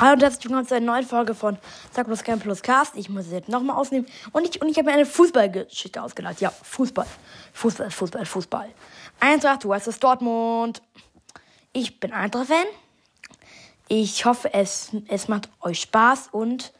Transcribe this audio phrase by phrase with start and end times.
[0.00, 1.58] Hallo und herzlich willkommen zu einer neuen Folge von
[1.92, 2.96] Zack plus Camp plus Cast.
[2.96, 4.06] Ich muss es jetzt nochmal aufnehmen.
[4.32, 6.40] Und ich, und ich habe mir eine Fußballgeschichte ausgedacht.
[6.40, 7.06] Ja, Fußball.
[7.52, 8.70] Fußball, Fußball, Fußball.
[9.20, 10.80] Eintracht, du heißt es Dortmund.
[11.74, 12.64] Ich bin Eintracht-Fan.
[13.88, 16.72] Ich hoffe, es, es macht euch Spaß und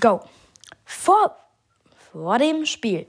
[0.00, 0.22] go.
[0.84, 1.36] Vor,
[2.10, 3.06] vor dem Spiel.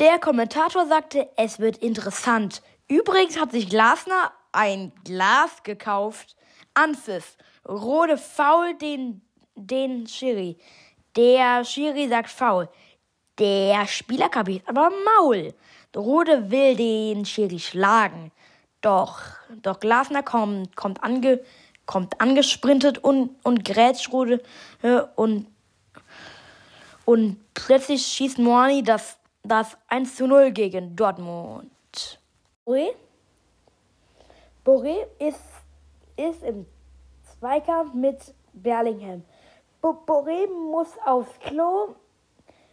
[0.00, 2.60] Der Kommentator sagte, es wird interessant.
[2.88, 6.34] Übrigens hat sich Glasner ein Glas gekauft.
[6.74, 7.36] Anpfiff.
[7.68, 9.22] Rode faul den,
[9.54, 10.56] den Schiri.
[11.16, 12.68] Der Schiri sagt faul.
[13.38, 15.54] Der Spieler kapiert aber Maul.
[15.96, 18.32] Rode will den Schiri schlagen.
[18.80, 19.20] Doch,
[19.62, 21.40] doch Glasner kommt, kommt, ange,
[21.86, 24.42] kommt angesprintet und, und grätscht Rode
[24.82, 25.46] äh, und,
[27.04, 31.70] und plötzlich schießt Moani das, das 1 zu 0 gegen Dortmund.
[32.66, 32.88] Boré?
[34.64, 35.40] Boré ist,
[36.30, 36.66] ist im
[37.22, 39.24] Zweikampf mit Berlingham.
[39.82, 41.94] Boré muss aufs Klo.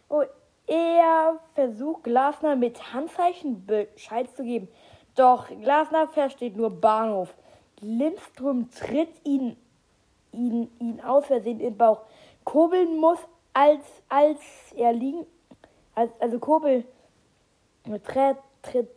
[0.08, 0.22] Oh,
[0.66, 4.68] er versucht Glasner mit Handzeichen Bescheid zu geben.
[5.16, 7.34] Doch Glasner versteht nur Bahnhof.
[7.80, 9.56] Lindström tritt ihn,
[10.32, 12.02] ihn, ihn aus Versehen in den Bauch.
[12.44, 13.18] Kobel muss,
[13.52, 14.38] als, als
[14.76, 15.26] er liegen,
[15.94, 16.84] als, also Kobel
[18.04, 18.88] tritt, tritt,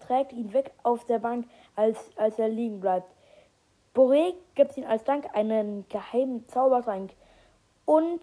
[0.00, 3.15] trägt ihn weg auf der Bank, als, als er liegen bleibt.
[3.96, 7.12] Boré gibt ihm als Dank einen geheimen Zaubertrank
[7.86, 8.20] und,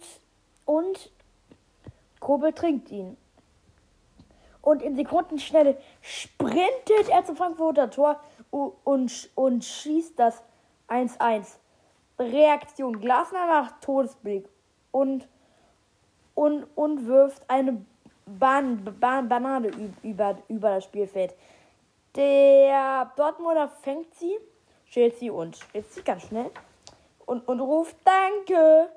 [0.65, 1.11] und
[2.19, 3.17] Kobel trinkt ihn.
[4.61, 8.19] Und in Sekundenschnelle sprintet er zum Frankfurter Tor
[8.51, 10.43] und, und schießt das
[10.89, 11.57] 1-1.
[12.19, 14.47] Reaktion Glasner macht Todesblick
[14.91, 15.27] und,
[16.35, 17.83] und, und wirft eine
[18.27, 19.71] Bahn, Bahn, Banane
[20.03, 21.33] über, über das Spielfeld.
[22.15, 24.37] Der Dortmunder fängt sie,
[24.93, 26.51] sie und sie ganz schnell
[27.25, 28.89] und, und ruft Danke.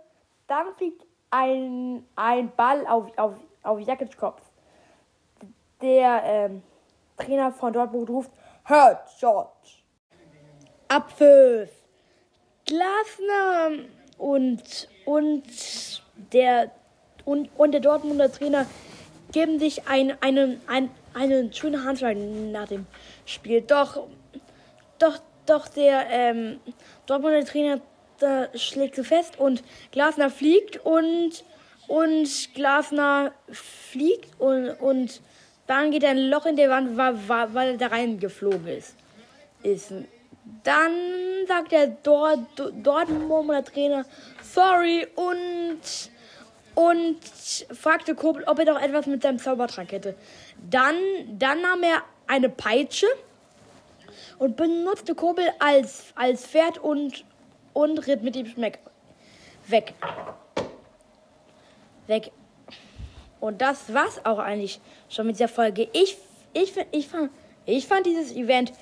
[0.47, 4.43] Dann fliegt ein, ein Ball auf, auf, auf Jakits Kopf.
[5.81, 6.63] Der ähm,
[7.17, 8.31] Trainer von Dortmund ruft
[8.65, 9.49] Headshot.
[10.89, 11.71] Abpfiff.
[12.65, 13.85] Glasner
[14.19, 16.03] und, und
[16.33, 16.71] der
[17.25, 18.67] und, und der Dortmunder Trainer
[19.33, 22.87] geben sich ein, eine, ein, eine schöne Handschlag nach dem
[23.25, 23.61] Spiel.
[23.61, 24.07] Doch,
[24.99, 26.61] doch, doch der ähm,
[27.07, 27.81] Dortmunder Trainer
[28.19, 29.63] da schlägt so fest und
[29.93, 31.45] Glasner fliegt und
[31.89, 35.21] und Glasner fliegt und, und
[35.67, 38.95] dann geht ein Loch in der Wand, weil, er da reingeflogen ist.
[39.63, 39.93] ist.
[40.63, 40.93] Dann
[41.47, 42.41] sagt der Dort,
[42.83, 44.05] Dortmunder Trainer
[44.43, 45.81] sorry und
[46.75, 47.19] und
[47.73, 50.15] fragte Kobel, ob er doch etwas mit seinem Zaubertrank hätte.
[50.71, 50.95] Dann,
[51.39, 53.07] dann nahm er eine Peitsche
[54.39, 57.25] und benutzte Kobel als, als Pferd und,
[57.73, 58.79] und ritt mit ihm Schmeck
[59.69, 59.95] weg.
[62.07, 62.31] Weg.
[63.41, 65.89] Und das war's auch eigentlich schon mit dieser Folge.
[65.93, 66.17] Ich,
[66.53, 67.31] ich, ich, fand,
[67.65, 68.73] ich fand dieses Event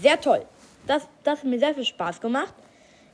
[0.00, 0.44] sehr toll.
[0.86, 2.54] Das, das hat mir sehr viel Spaß gemacht,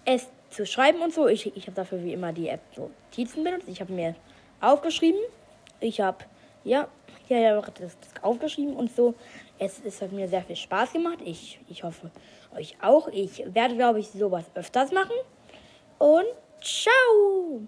[0.05, 1.29] es zu schreiben und so.
[1.29, 3.69] Ich, ich habe dafür wie immer die App Notizen benutzt.
[3.69, 4.17] Ich habe mir
[4.61, 5.21] aufgeschrieben.
[5.79, 6.19] Ich habe,
[6.65, 6.89] ja,
[7.31, 9.15] ja, ja, das, das aufgeschrieben und so.
[9.59, 11.19] Es, es hat mir sehr viel Spaß gemacht.
[11.25, 12.11] Ich, ich hoffe,
[12.57, 13.09] euch auch.
[13.09, 15.17] Ich werde, glaube ich, sowas öfters machen.
[15.99, 16.27] Und
[16.61, 17.63] ciao!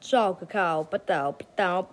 [0.00, 1.88] Ciao, Kakao, Patau, Patau.